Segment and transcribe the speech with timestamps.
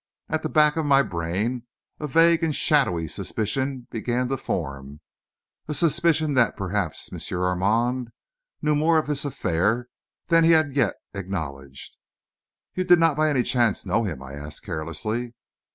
[0.29, 1.67] At the back of my brain
[1.99, 4.99] a vague and shadowy suspicion began to form
[5.67, 7.19] a suspicion that perhaps M.
[7.39, 8.09] Armand
[8.63, 9.89] knew more of this affair
[10.25, 11.97] than he had as yet acknowledged.
[12.73, 15.35] "You did not, by any chance, know him?" I asked carelessly.